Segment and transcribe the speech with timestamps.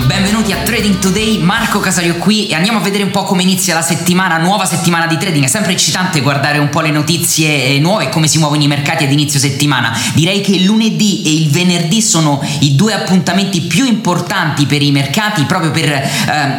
[0.00, 3.72] benvenuti a Trading Today, Marco Casario qui e andiamo a vedere un po' come inizia
[3.72, 5.42] la settimana, nuova settimana di trading.
[5.42, 8.66] È sempre eccitante guardare un po' le notizie eh, nuove e come si muovono i
[8.66, 9.98] mercati ad inizio settimana.
[10.12, 14.90] Direi che il lunedì e il venerdì sono i due appuntamenti più importanti per i
[14.90, 16.10] mercati proprio per eh,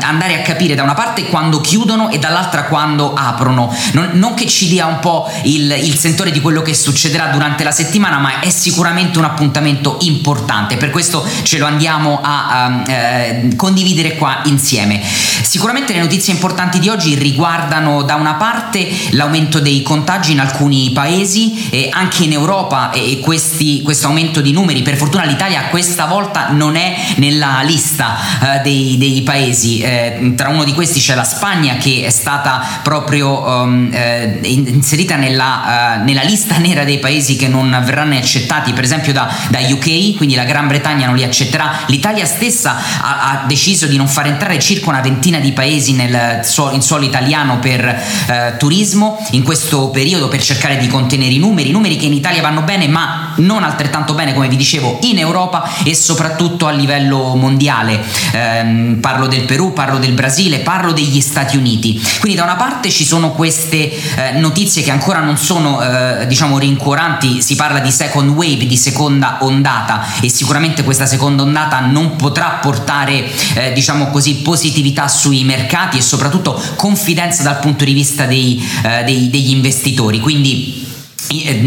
[0.02, 3.72] andare a capire da una parte quando chiudono e dall'altra quando aprono.
[3.92, 7.64] Non, non che ci dia un po' il, il sentore di quello che succederà durante
[7.64, 10.78] la settimana, ma è sicuramente un appuntamento importante.
[10.78, 15.02] Per questo ce lo andiamo a a eh, condividere qua insieme.
[15.04, 20.92] Sicuramente le notizie importanti di oggi riguardano da una parte l'aumento dei contagi in alcuni
[20.92, 26.06] paesi e anche in Europa e questi, questo aumento di numeri, per fortuna l'Italia questa
[26.06, 28.18] volta non è nella lista
[28.58, 32.82] eh, dei, dei, paesi, eh, tra uno di questi c'è la Spagna che è stata
[32.84, 38.74] proprio um, eh, inserita nella, uh, nella, lista nera dei paesi che non verranno accettati
[38.74, 43.30] per esempio da, da UK, quindi la Gran Bretagna non li accetterà, l'Italia stessa ha,
[43.30, 47.60] ha, deciso di non far entrare circa una ventina di paesi nel, in suolo italiano
[47.60, 52.14] per eh, turismo in questo periodo per cercare di contenere i numeri, numeri che in
[52.14, 56.72] Italia vanno bene ma non altrettanto bene come vi dicevo in Europa e soprattutto a
[56.72, 58.02] livello mondiale.
[58.32, 62.02] Eh, parlo del Perù, parlo del Brasile, parlo degli Stati Uniti.
[62.20, 66.58] Quindi da una parte ci sono queste eh, notizie che ancora non sono eh, diciamo
[66.58, 72.16] rincuoranti, si parla di second wave, di seconda ondata e sicuramente questa seconda ondata non
[72.16, 78.26] potrà portare eh, diciamo così positività sui mercati e soprattutto confidenza dal punto di vista
[78.26, 80.20] dei, eh, dei, degli investitori.
[80.20, 80.87] Quindi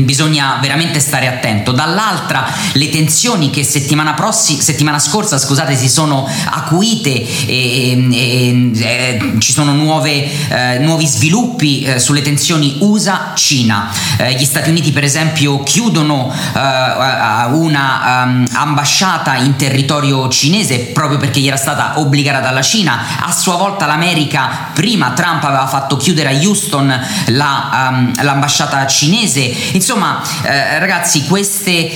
[0.03, 1.73] bisogna veramente stare attento.
[1.73, 7.11] Dall'altra le tensioni che settimana, prossi, settimana scorsa scusate, si sono acuite
[7.47, 13.91] e, e, e ci sono nuove, eh, nuovi sviluppi eh, sulle tensioni USA-Cina.
[14.19, 21.19] Eh, gli Stati Uniti per esempio chiudono eh, una um, ambasciata in territorio cinese proprio
[21.19, 22.98] perché gli era stata obbligata dalla Cina.
[23.21, 29.40] A sua volta l'America prima Trump aveva fatto chiudere a Houston la, um, l'ambasciata cinese
[29.73, 31.91] Insomma, eh, ragazzi, queste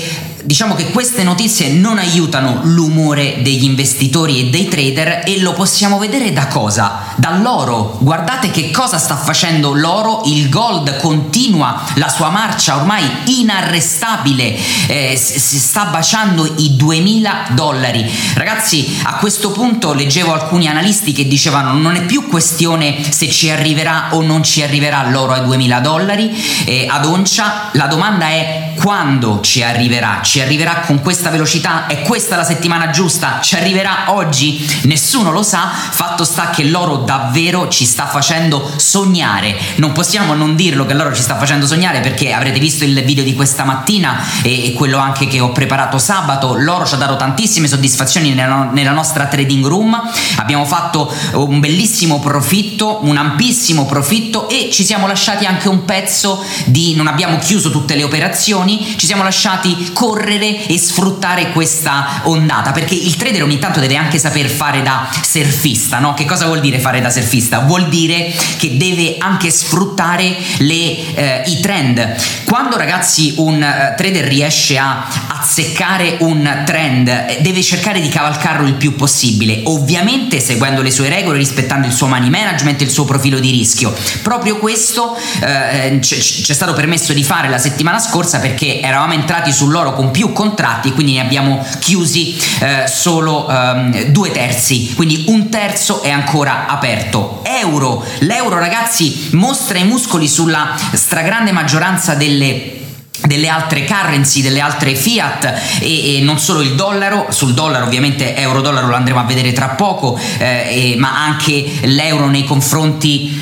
[0.44, 5.98] diciamo che queste notizie non aiutano l'umore degli investitori e dei trader e lo possiamo
[5.98, 7.14] vedere da cosa?
[7.16, 7.96] Dall'oro.
[8.00, 14.56] Guardate che cosa sta facendo l'oro, il gold continua la sua marcia ormai inarrestabile,
[14.86, 18.08] eh, si sta baciando i 2000 dollari.
[18.34, 23.50] Ragazzi, a questo punto leggevo alcuni analisti che dicevano non è più questione se ci
[23.50, 28.72] arriverà o non ci arriverà l'oro ai 2000 dollari eh, ad oncia, la domanda è
[28.76, 30.20] quando ci arriverà?
[30.34, 31.86] Ci arriverà con questa velocità?
[31.86, 33.38] È questa la settimana giusta?
[33.40, 34.68] Ci arriverà oggi?
[34.86, 39.56] Nessuno lo sa, fatto sta che l'oro davvero ci sta facendo sognare.
[39.76, 43.22] Non possiamo non dirlo che l'oro ci sta facendo sognare perché avrete visto il video
[43.22, 46.54] di questa mattina e, quello anche che ho preparato sabato.
[46.54, 49.96] L'oro ci ha dato tantissime soddisfazioni nella, nostra trading room.
[50.38, 56.44] Abbiamo fatto un bellissimo profitto, un ampissimo profitto e ci siamo lasciati anche un pezzo
[56.64, 62.22] di non abbiamo chiuso tutte le operazioni azioni ci siamo lasciati correre e sfruttare questa
[62.24, 66.14] ondata perché il trader ogni tanto deve anche saper fare da surfista, no?
[66.14, 67.60] Che cosa vuol dire fare da surfista?
[67.60, 72.16] Vuol dire che deve anche sfruttare le, eh, i trend.
[72.44, 78.66] Quando ragazzi un uh, trader riesce a azzeccare un trend, eh, deve cercare di cavalcarlo
[78.66, 82.90] il più possibile, ovviamente seguendo le sue regole, rispettando il suo money management e il
[82.90, 83.94] suo profilo di rischio.
[84.22, 89.52] Proprio questo eh, ci è stato permesso di fare la settimana scorsa perché eravamo entrati
[89.52, 95.48] sull'oro con più contratti quindi ne abbiamo chiusi eh, solo um, due terzi, quindi un
[95.48, 97.42] terzo è ancora aperto.
[97.42, 102.82] Euro, l'euro ragazzi mostra i muscoli sulla stragrande maggioranza delle
[103.24, 105.44] delle altre currency, delle altre fiat
[105.80, 109.68] e, e, non solo il dollaro, sul dollaro ovviamente euro-dollaro lo andremo a vedere tra
[109.68, 113.40] poco, eh, e, ma anche l'euro nei confronti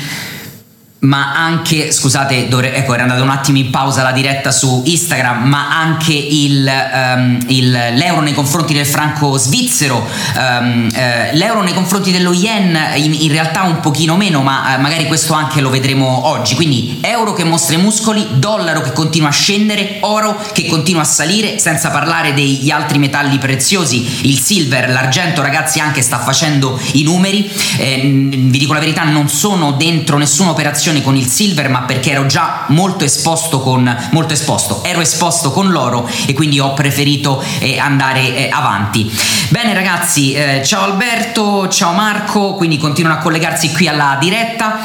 [1.03, 5.47] ma anche, scusate, dovre, ecco, era andata un attimo in pausa la diretta su Instagram,
[5.47, 10.07] ma anche il, um, il, l'euro nei confronti del franco svizzero,
[10.37, 14.81] um, uh, l'euro nei confronti dello yen in, in realtà un pochino meno, ma uh,
[14.81, 16.55] magari questo anche lo vedremo oggi.
[16.55, 21.05] Quindi euro che mostra i muscoli, dollaro che continua a scendere, oro che continua a
[21.05, 27.03] salire, senza parlare degli altri metalli preziosi, il silver, l'argento ragazzi anche sta facendo i
[27.03, 31.69] numeri, eh, vi dico la verità, non sono dentro nessuna operazione posizione con il silver,
[31.69, 36.59] ma perché ero già molto esposto con molto esposto, ero esposto con l'oro e quindi
[36.59, 39.11] ho preferito eh, andare eh, avanti.
[39.49, 44.79] Bene ragazzi, eh, ciao Alberto, ciao Marco, quindi continuano a collegarsi qui alla diretta,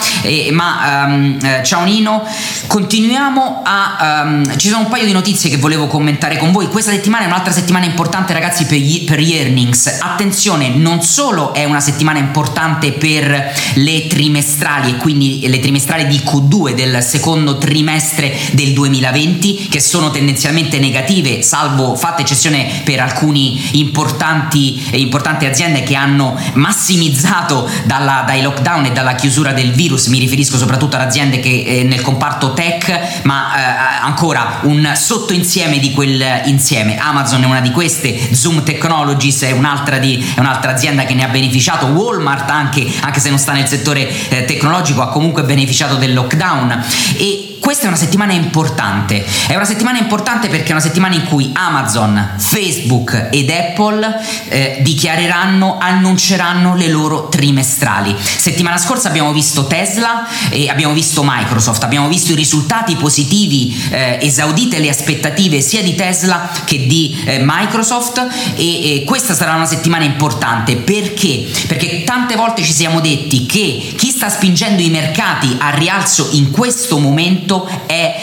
[0.53, 2.25] ma um, ciao Nino,
[2.67, 6.69] continuiamo a um, ci sono un paio di notizie che volevo commentare con voi.
[6.69, 9.99] Questa settimana è un'altra settimana importante ragazzi per gli, per gli earnings.
[10.01, 16.19] Attenzione, non solo è una settimana importante per le trimestrali e quindi le trimestrali di
[16.19, 23.79] Q2 del secondo trimestre del 2020 che sono tendenzialmente negative, salvo fatta eccezione per alcuni
[23.81, 30.07] importanti, importanti aziende che hanno massimizzato dalla, dai lockdown e dalla chiusura del virus.
[30.07, 35.79] Mi riferisco soprattutto ad aziende che eh, nel comparto tech, ma eh, ancora un sottoinsieme
[35.79, 36.97] di quel insieme.
[36.99, 41.25] Amazon è una di queste, Zoom Technologies è un'altra, di, è un'altra azienda che ne
[41.25, 45.88] ha beneficiato, Walmart anche, anche se non sta nel settore eh, tecnologico ha comunque beneficiato
[45.97, 46.85] del lockdown
[47.17, 49.23] e questa è una settimana importante.
[49.47, 54.79] È una settimana importante perché è una settimana in cui Amazon, Facebook ed Apple eh,
[54.81, 58.17] dichiareranno, annunceranno le loro trimestrali.
[58.19, 64.19] Settimana scorsa abbiamo visto Tesla e abbiamo visto Microsoft, abbiamo visto i risultati positivi, eh,
[64.23, 69.67] esaudite le aspettative sia di Tesla che di eh, Microsoft e, e questa sarà una
[69.67, 71.47] settimana importante perché?
[71.67, 76.51] Perché tante volte ci siamo detti che chi sta spingendo i mercati a rialzo in
[76.51, 77.71] questo momento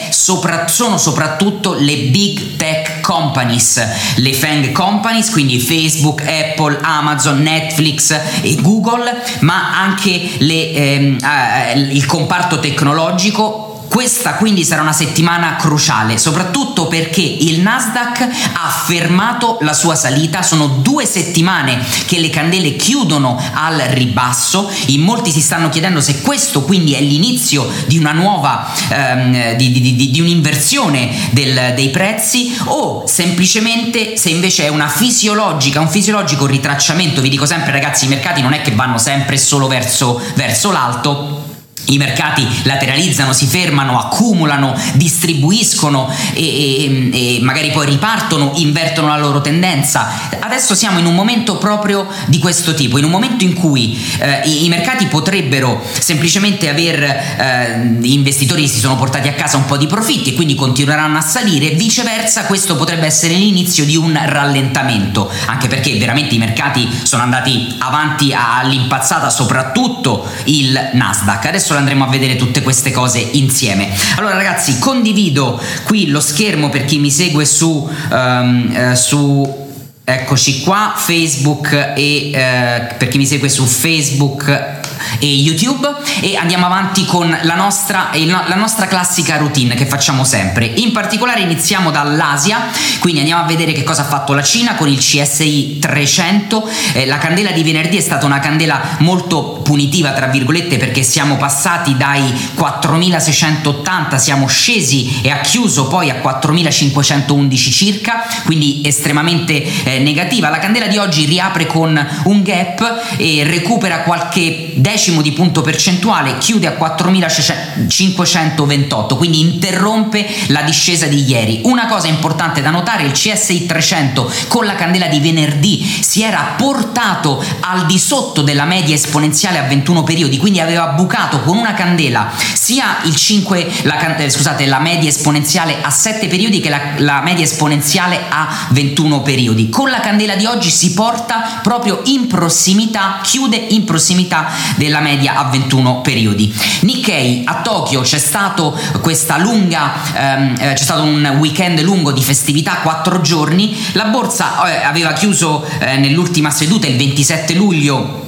[0.09, 3.81] sopra, sono soprattutto le big tech companies,
[4.15, 8.11] le FANG companies, quindi Facebook, Apple, Amazon, Netflix
[8.41, 9.09] e Google,
[9.39, 16.87] ma anche le, ehm, eh, il comparto tecnologico questa quindi sarà una settimana cruciale, soprattutto
[16.87, 23.41] perché il Nasdaq ha fermato la sua salita, sono due settimane che le candele chiudono
[23.53, 28.71] al ribasso, in molti si stanno chiedendo se questo quindi è l'inizio di una nuova,
[28.89, 34.87] ehm, di, di, di, di, un'inversione del, dei prezzi o semplicemente se invece è una
[34.87, 39.37] fisiologica, un fisiologico ritracciamento, vi dico sempre ragazzi i mercati non è che vanno sempre
[39.37, 41.53] solo verso, verso l'alto,
[41.87, 49.17] i mercati lateralizzano, si fermano, accumulano, distribuiscono e, e, e, magari poi ripartono, invertono la
[49.17, 50.07] loro tendenza.
[50.39, 54.41] Adesso siamo in un momento proprio di questo tipo, in un momento in cui eh,
[54.45, 59.65] i, i, mercati potrebbero semplicemente aver eh, gli investitori si sono portati a casa un
[59.65, 64.19] po' di profitti e quindi continueranno a salire, viceversa questo potrebbe essere l'inizio di un
[64.25, 71.45] rallentamento, anche perché veramente i mercati sono andati avanti all'impazzata, soprattutto il Nasdaq.
[71.45, 73.89] Adesso andremo a vedere tutte queste cose insieme.
[74.17, 79.63] Allora ragazzi, condivido qui lo schermo per chi mi segue su, um, eh, su
[80.07, 84.83] Eccoci qua, Facebook e eh, per chi mi segue su Facebook
[85.19, 85.87] e YouTube
[86.21, 90.65] e andiamo avanti con la nostra, la nostra classica routine che facciamo sempre.
[90.65, 92.67] In particolare iniziamo dall'Asia,
[92.99, 96.69] quindi andiamo a vedere che cosa ha fatto la Cina con il CSI 300.
[96.93, 101.37] Eh, la candela di venerdì è stata una candela molto punitiva, tra virgolette, perché siamo
[101.37, 109.99] passati dai 4680, siamo scesi e ha chiuso poi a 4511 circa, quindi estremamente eh,
[109.99, 110.49] negativa.
[110.49, 116.37] La candela di oggi riapre con un gap e recupera qualche decimo di punto percentuale,
[116.37, 121.59] chiude a 4528, quindi interrompe la discesa di ieri.
[121.65, 126.53] Una cosa importante da notare, il CSI 300 con la candela di venerdì si era
[126.55, 131.73] portato al di sotto della media esponenziale a 21 periodi, quindi aveva bucato con una
[131.73, 136.79] candela sia il 5, la, eh, scusate, la media esponenziale a 7 periodi che la,
[136.97, 139.67] la media esponenziale a 21 periodi.
[139.69, 145.35] Con la candela di oggi si porta proprio in prossimità, chiude in prossimità della media
[145.35, 146.53] a 21 periodi.
[146.81, 152.21] Nikkei a Tokyo c'è stato questa lunga ehm, eh, c'è stato un weekend lungo di
[152.21, 153.75] festività, 4 giorni.
[153.93, 158.23] La borsa eh, aveva chiuso eh, nell'ultima seduta il 27 luglio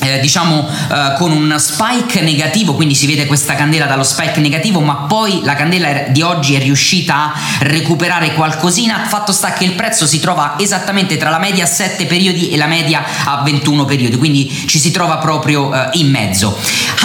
[0.00, 4.80] eh, diciamo eh, con un spike negativo, quindi si vede questa candela dallo spike negativo,
[4.80, 9.06] ma poi la candela di oggi è riuscita a recuperare qualcosina.
[9.06, 12.56] Fatto sta che il prezzo si trova esattamente tra la media a 7 periodi e
[12.56, 16.56] la media a 21 periodi, quindi ci si trova proprio eh, in mezzo.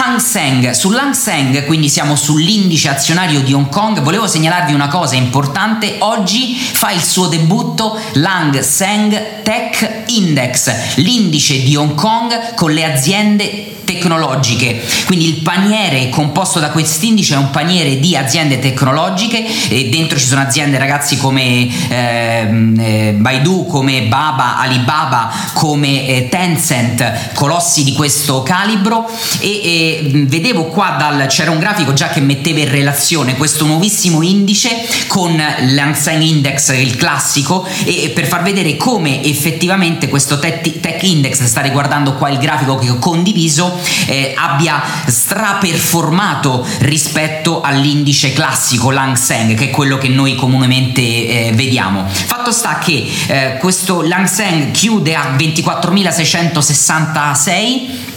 [0.04, 5.14] Hang Seng, sull'Hang Seng, quindi siamo sull'indice azionario di Hong Kong, volevo segnalarvi una cosa
[5.14, 12.72] importante, oggi fa il suo debutto l'Hang Seng Tech Index, l'indice di Hong Kong con
[12.72, 14.80] le aziende tecnologiche.
[15.06, 20.26] Quindi il paniere composto da quest'indice è un paniere di aziende tecnologiche e dentro ci
[20.26, 27.92] sono aziende ragazzi come ehm, eh, Baidu, come Baba, Alibaba, come eh, Tencent, colossi di
[27.92, 29.08] questo calibro
[29.40, 34.22] e, e vedevo qua dal c'era un grafico già che metteva in relazione questo nuovissimo
[34.22, 40.80] indice con l'Hang Seng Index, il classico, e per far vedere come effettivamente questo tech,
[40.80, 48.32] tech Index, sta riguardando qua il grafico che ho condiviso, eh, abbia straperformato rispetto all'indice
[48.32, 52.04] classico Lang Seng, che è quello che noi comunemente eh, vediamo.
[52.08, 58.10] Fatto sta che eh, questo Lang Seng chiude a 24.666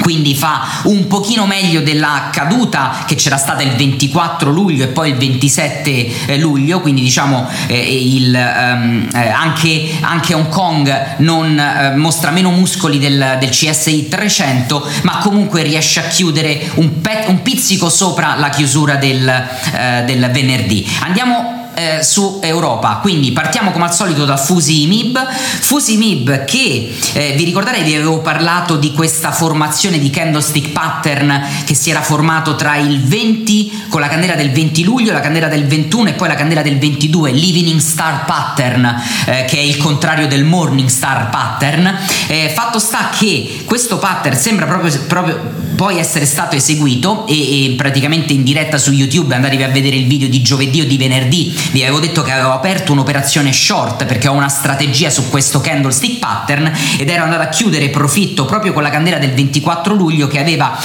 [0.00, 5.10] quindi fa un pochino meglio della caduta che c'era stata il 24 luglio e poi
[5.10, 11.58] il 27 eh, luglio, quindi diciamo eh, il, um, eh, anche, anche, Hong Kong non,
[11.58, 17.24] eh, mostra meno muscoli del, del, CSI 300, ma comunque riesce a chiudere un, pe-
[17.26, 20.88] un pizzico sopra la chiusura del, eh, del venerdì.
[21.00, 22.98] Andiamo eh, su Europa.
[23.00, 25.18] Quindi partiamo come al solito da Fusi MIB.
[25.60, 31.42] Fusi MIB che eh, vi ricordate vi avevo parlato di questa formazione di candlestick pattern
[31.64, 35.48] che si era formato tra il 20 con la candela del 20 luglio, la candela
[35.48, 38.84] del 21 e poi la candela del 22, l'Evening Star Pattern,
[39.26, 41.96] eh, che è il contrario del Morning Star Pattern.
[42.26, 47.74] Eh, fatto sta che questo pattern sembra proprio, proprio poi essere stato eseguito e, e,
[47.76, 51.56] praticamente in diretta su YouTube andatevi a vedere il video di giovedì o di venerdì
[51.70, 56.18] vi avevo detto che avevo aperto un'operazione short perché ho una strategia su questo candlestick
[56.18, 60.38] pattern ed ero andato a chiudere profitto proprio con la candela del 24 luglio che
[60.38, 60.76] aveva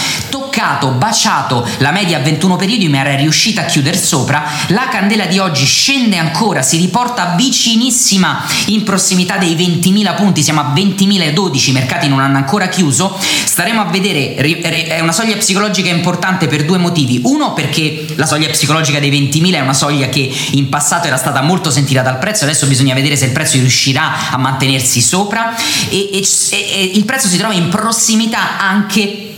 [0.53, 4.43] toccato, baciato la media a 21 periodi ma era riuscita a chiudere sopra.
[4.67, 10.43] La candela di oggi scende ancora si riporta vicinissima in prossimità dei 20.000 punti.
[10.43, 13.17] Siamo a 20.012 i mercati non hanno ancora chiuso.
[13.19, 17.21] Staremo a vedere è una soglia psicologica importante per due motivi.
[17.23, 21.41] Uno perché la soglia psicologica dei 20.000 è una soglia che in passato era stata
[21.41, 25.55] molto sentita dal prezzo, adesso bisogna vedere se il prezzo riuscirà a mantenersi sopra.
[25.89, 29.31] E, e, e il prezzo si trova in prossimità anche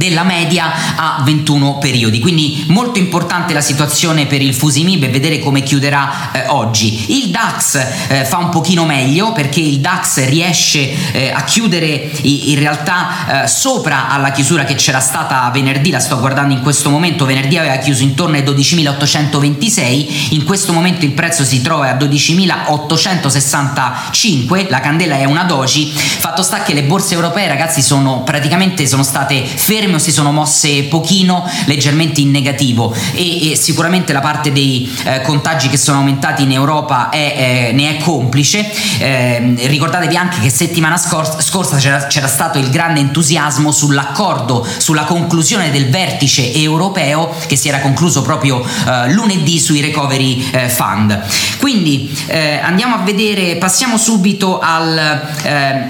[0.00, 2.20] della media a 21 periodi.
[2.20, 7.18] Quindi molto importante la situazione per il Fusimib e vedere come chiuderà eh, oggi.
[7.18, 12.58] Il DAX eh, fa un pochino meglio perché il DAX riesce eh, a chiudere in
[12.58, 15.90] realtà eh, sopra alla chiusura che c'era stata venerdì.
[15.90, 17.26] La sto guardando in questo momento.
[17.26, 24.68] Venerdì aveva chiuso intorno ai 12.826 in questo momento il prezzo si trova a 12.865
[24.70, 25.92] la candela è una doji.
[25.92, 30.84] Fatto sta che le borse europee ragazzi sono praticamente sono state ferme si sono mosse
[30.84, 36.42] pochino, leggermente in negativo e, e sicuramente la parte dei eh, contagi che sono aumentati
[36.42, 38.70] in Europa è, eh, ne è complice.
[38.98, 45.04] Eh, ricordatevi anche che settimana scorsa, scorsa c'era, c'era, stato il grande entusiasmo sull'accordo, sulla
[45.04, 51.18] conclusione del vertice europeo che si era concluso proprio eh, lunedì sui recovery eh, fund.
[51.58, 55.28] Quindi eh, andiamo a vedere, passiamo subito al,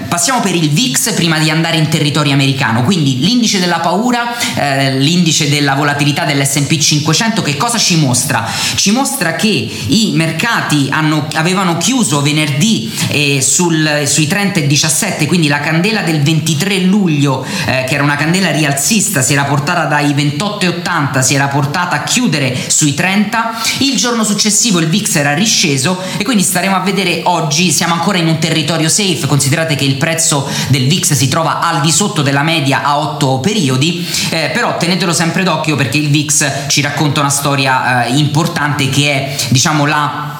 [0.07, 3.90] passiamo per il VIX prima di andare in territorio americano, quindi l'indice della paura,
[4.55, 8.47] eh, l'indice della volatilità dell'SP 500 che cosa ci mostra?
[8.75, 15.25] Ci mostra che i mercati hanno, avevano chiuso venerdì eh, sul, sui 30 e 17,
[15.25, 19.85] quindi la candela del 23 luglio, eh, che era una candela rialzista, si era portata
[19.85, 25.33] dai 28,80, si era portata a chiudere sui 30, il giorno successivo il VIX era
[25.33, 29.85] risceso e quindi staremo a vedere oggi, siamo ancora in un territorio safe, considerate che
[29.85, 34.07] il prezzo del VIX si trova al di sotto della media a 8 periodi, periodi,
[34.29, 39.11] eh, però tenetelo sempre d'occhio perché il VIX ci racconta una storia eh, importante che
[39.11, 40.39] è diciamo la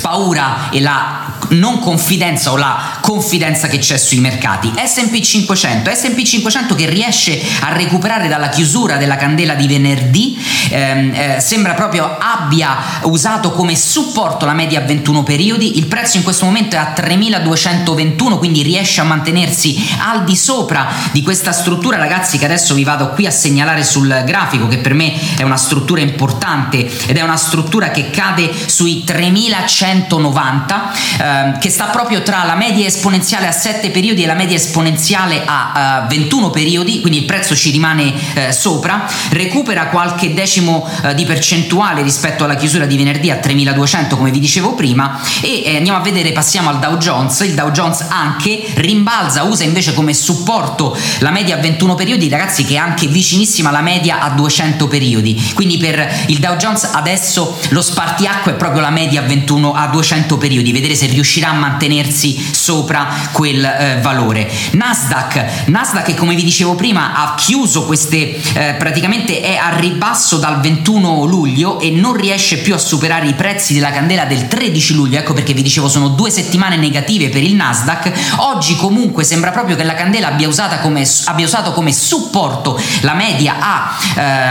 [0.00, 4.72] paura e la non confidenza o la confidenza che c'è sui mercati.
[4.76, 10.36] SP 500, SP 500 che riesce a recuperare dalla chiusura della candela di venerdì,
[10.70, 16.16] ehm, eh, sembra proprio abbia usato come supporto la media a 21 periodi, il prezzo
[16.16, 21.52] in questo momento è a 3221, quindi riesce a mantenersi al di sopra di questa
[21.52, 25.42] struttura, ragazzi, che adesso vi vado qui a segnalare sul grafico, che per me è
[25.42, 30.92] una struttura importante ed è una struttura che cade sui 3190.
[31.18, 34.56] Eh, Ehm, che sta proprio tra la media esponenziale a 7 periodi e la media
[34.56, 40.88] esponenziale a uh, 21 periodi, quindi il prezzo ci rimane uh, sopra, recupera qualche decimo
[41.02, 45.62] uh, di percentuale rispetto alla chiusura di venerdì a 3200 come vi dicevo prima e
[45.64, 49.94] eh, andiamo a vedere, passiamo al Dow Jones, il Dow Jones anche rimbalza, usa invece
[49.94, 54.30] come supporto la media a 21 periodi, ragazzi che è anche vicinissima alla media a
[54.30, 59.24] 200 periodi, quindi per il Dow Jones adesso lo spartiacque è proprio la media a
[59.24, 64.50] 21 a 200 periodi, vedere se riuscirà riuscirà a mantenersi sopra quel eh, valore.
[64.72, 70.60] Nasdaq, Nasdaq come vi dicevo prima ha chiuso queste eh, praticamente è a ribasso dal
[70.60, 75.18] 21 luglio e non riesce più a superare i prezzi della candela del 13 luglio,
[75.18, 78.12] ecco perché vi dicevo sono due settimane negative per il Nasdaq.
[78.38, 83.56] Oggi comunque sembra proprio che la candela abbia, come, abbia usato come supporto la media
[83.58, 83.96] a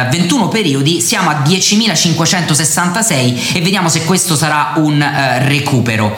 [0.05, 6.17] eh, 21 periodi, siamo a 10.566 e vediamo se questo sarà un eh, recupero.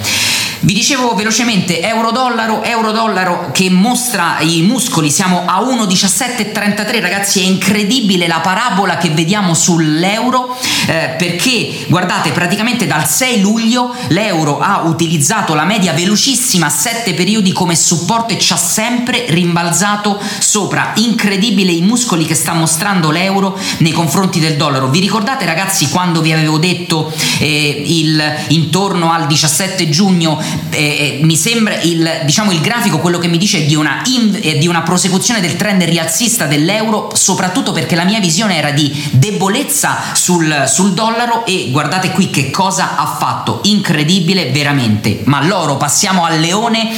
[0.63, 8.27] Vi dicevo velocemente euro-dollaro, euro-dollaro che mostra i muscoli, siamo a 1,1733 ragazzi, è incredibile
[8.27, 10.55] la parabola che vediamo sull'euro
[10.87, 17.51] eh, perché guardate praticamente dal 6 luglio l'euro ha utilizzato la media velocissima 7 periodi
[17.51, 23.59] come supporto e ci ha sempre rimbalzato sopra, incredibile i muscoli che sta mostrando l'euro
[23.79, 24.87] nei confronti del dollaro.
[24.87, 31.35] Vi ricordate ragazzi quando vi avevo detto eh, il, intorno al 17 giugno eh, mi
[31.35, 34.81] sembra il, diciamo, il grafico quello che mi dice di una, in, eh, di una
[34.81, 40.93] prosecuzione del trend rialzista dell'euro, soprattutto perché la mia visione era di debolezza sul, sul
[40.93, 45.21] dollaro e guardate qui che cosa ha fatto, incredibile veramente.
[45.25, 46.91] Ma l'oro, passiamo al leone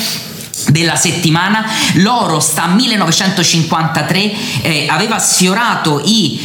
[0.68, 6.42] della settimana l'oro sta a 1953 eh, aveva sfiorato i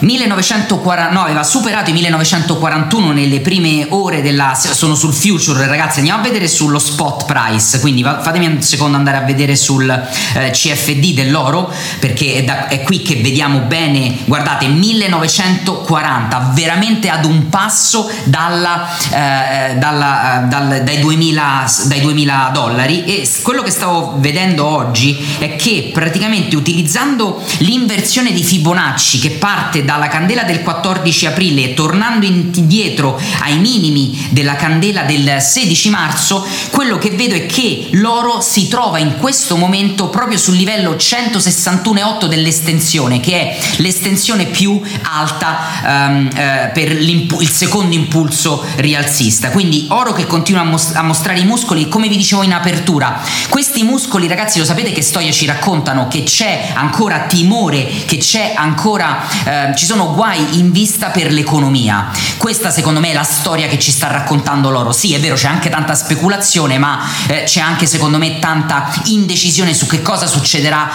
[0.00, 6.22] 1949 aveva superato i 1941 nelle prime ore della sono sul future ragazzi andiamo a
[6.22, 11.72] vedere sullo spot price quindi fatemi un secondo andare a vedere sul eh, CFD dell'oro
[11.98, 18.88] perché è, da, è, qui che vediamo bene guardate 1940 veramente ad un passo dalla,
[19.10, 25.36] eh, dalla, eh, dal, dai, 2000, dai 2000 dollari e quello che stavo vedendo oggi
[25.38, 31.72] è che praticamente utilizzando l'inversione di Fibonacci che parte da dalla candela del 14 aprile
[31.72, 38.40] tornando indietro ai minimi della candela del 16 marzo, quello che vedo è che l'oro
[38.40, 45.58] si trova in questo momento proprio sul livello 161,8 dell'estensione, che è l'estensione più alta
[45.84, 49.50] um, eh, per il secondo impulso rialzista.
[49.50, 53.20] Quindi oro che continua a, mos- a mostrare i muscoli, come vi dicevo in apertura,
[53.48, 58.54] questi muscoli ragazzi lo sapete che storia ci raccontano, che c'è ancora timore, che c'è
[58.56, 59.22] ancora...
[59.44, 62.10] Eh, ci sono guai in vista per l'economia.
[62.36, 64.92] Questa secondo me è la storia che ci sta raccontando loro.
[64.92, 69.74] Sì, è vero, c'è anche tanta speculazione, ma eh, c'è anche secondo me tanta indecisione
[69.74, 70.88] su che cosa succederà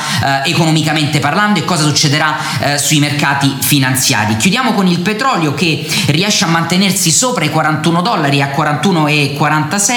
[0.44, 4.38] eh, economicamente parlando e cosa succederà eh, sui mercati finanziari.
[4.38, 9.92] Chiudiamo con il petrolio che riesce a mantenersi sopra i 41 dollari a 41,46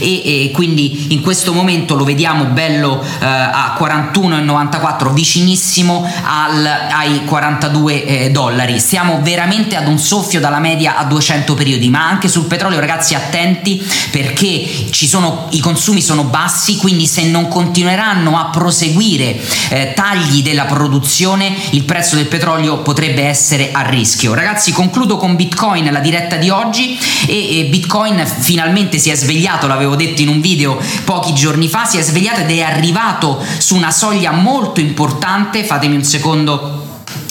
[0.00, 7.24] e, e quindi in questo momento lo vediamo bello eh, a 41,94 vicinissimo al, ai
[7.24, 8.80] 42 eh, dollari.
[8.80, 13.14] Siamo veramente ad un soffio dalla media a 200 periodi, ma anche sul petrolio ragazzi
[13.14, 20.42] attenti perché sono, i consumi sono bassi, quindi se non continueranno a proseguire eh, tagli
[20.42, 24.34] della produzione, il prezzo del petrolio potrebbe essere a rischio.
[24.34, 29.66] Ragazzi, concludo con Bitcoin la diretta di oggi e, e Bitcoin finalmente si è svegliato,
[29.66, 33.76] l'avevo detto in un video pochi giorni fa, si è svegliato ed è arrivato su
[33.76, 36.85] una soglia molto importante, fatemi un secondo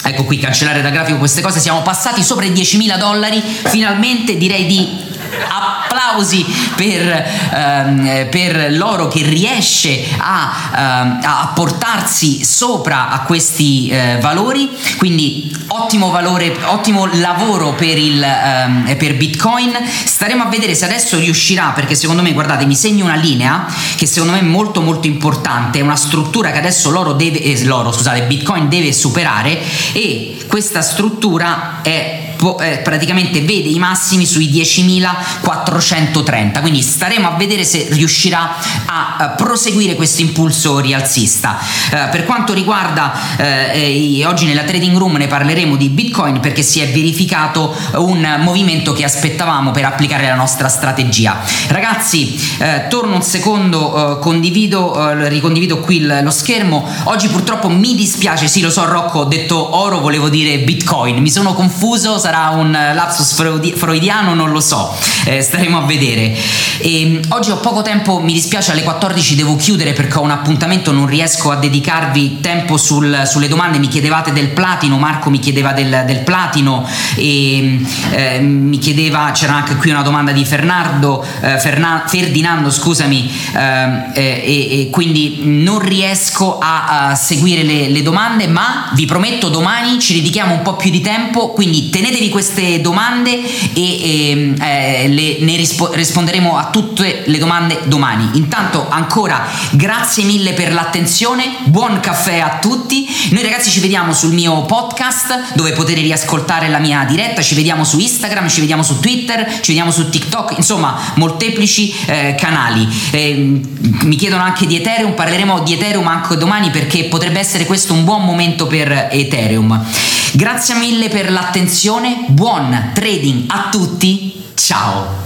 [0.08, 4.64] Ecco qui, cancellare da grafico queste cose, siamo passati sopra i 10.000 dollari, finalmente direi
[4.66, 5.05] di
[5.48, 14.18] applausi per, ehm, per, loro che riesce a, ehm, a, portarsi sopra a questi eh,
[14.20, 14.68] valori.
[14.98, 19.72] Quindi ottimo valore ottimo lavoro per, il, ehm, per bitcoin.
[20.04, 24.06] Staremo a vedere se adesso riuscirà perché secondo me guardate mi segno una linea che
[24.06, 25.78] secondo me è molto molto importante.
[25.78, 29.58] È una struttura che adesso l'oro deve eh, l'oro scusate bitcoin deve superare
[29.92, 32.25] e questa struttura è
[32.60, 39.28] eh, praticamente vede i massimi sui 10.430 quindi staremo a vedere se riuscirà a, a
[39.30, 41.58] proseguire questo impulso rialzista.
[41.90, 46.80] Eh, per quanto riguarda eh, oggi nella trading room ne parleremo di bitcoin perché si
[46.80, 51.38] è verificato un movimento che aspettavamo per applicare la nostra strategia.
[51.68, 56.86] Ragazzi eh, torno un secondo eh, condivido eh, ricondivido qui l- lo schermo.
[57.04, 61.18] Oggi purtroppo mi dispiace sì lo so Rocco ho detto oro volevo dire bitcoin.
[61.18, 63.34] Mi sono confuso sarà un lapsus
[63.76, 64.92] freudiano, non lo so,
[65.26, 66.36] eh, staremo a vedere.
[66.78, 70.32] E, ehm, oggi ho poco tempo, mi dispiace, alle 14 devo chiudere perché ho un
[70.32, 75.38] appuntamento, non riesco a dedicarvi tempo sul, sulle domande, mi chiedevate del platino, Marco mi
[75.38, 76.84] chiedeva del, del platino
[77.14, 83.32] e eh, mi chiedeva, c'era anche qui una domanda di Fernando, eh, Ferna, Ferdinando, scusami,
[83.54, 89.48] ehm, eh, e, quindi non riesco a, a seguire le, le domande, ma vi prometto
[89.48, 93.42] domani ci dedichiamo un po' più di tempo, quindi tenete scrivetevi queste domande
[93.74, 98.30] e ehm, eh, le, ne rispo- risponderemo a tutte le domande domani.
[98.34, 103.06] Intanto ancora grazie mille per l'attenzione, buon caffè a tutti.
[103.30, 107.84] Noi ragazzi ci vediamo sul mio podcast dove potete riascoltare la mia diretta, ci vediamo
[107.84, 112.88] su Instagram, ci vediamo su Twitter, ci vediamo su TikTok, insomma molteplici eh, canali.
[113.10, 113.60] Eh,
[114.02, 118.04] mi chiedono anche di Ethereum, parleremo di Ethereum anche domani perché potrebbe essere questo un
[118.04, 119.84] buon momento per Ethereum.
[120.32, 125.25] Grazie mille per l'attenzione, buon trading a tutti, ciao!